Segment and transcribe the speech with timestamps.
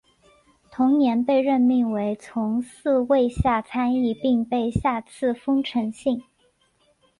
[0.71, 6.23] 同年被任命为从四位下参议并被下赐丰臣姓。